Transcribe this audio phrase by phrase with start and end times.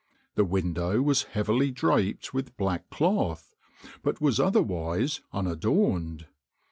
[0.33, 3.55] The window was heavily draped with black cloth,
[4.01, 6.25] but was otherwise unadorned.